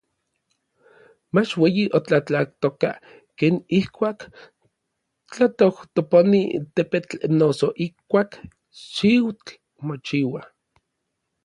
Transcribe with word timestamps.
mach 1.33 1.51
ueyi 1.61 1.83
otlatlatoka, 1.97 2.89
ken 3.37 3.55
ijkuak 3.79 4.19
tlatojtoponi 5.31 6.41
tepetl 6.75 7.15
noso 7.39 7.67
ijkuak 7.85 8.31
xiutl 8.93 9.49
mochiua. 9.85 10.41